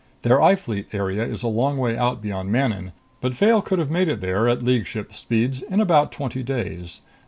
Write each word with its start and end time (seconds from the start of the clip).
Their 0.23 0.41
I 0.41 0.55
Fleet 0.55 0.87
area 0.93 1.23
is 1.23 1.43
a 1.43 1.47
long 1.47 1.77
way 1.77 1.95
out 1.95 2.23
beyond 2.23 2.51
Manon, 2.51 2.91
but 3.21 3.35
Fayle 3.35 3.61
could 3.61 3.77
have 3.77 3.91
made 3.91 4.09
it 4.09 4.19
there, 4.19 4.49
at 4.49 4.63
League 4.63 4.87
ship 4.87 5.13
speeds, 5.13 5.61
in 5.61 5.79
about 5.79 6.11
twenty 6.11 6.41
days. 6.41 7.01